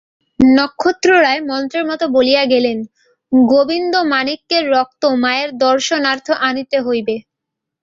[0.39, 2.77] নক্ষত্ররায় মন্ত্রের মতো বলিয়া গেলেন,
[3.31, 7.15] গোবিন্দমাণিক্যের রক্ত মায়ের দর্শনার্থ আনিতে হইবে।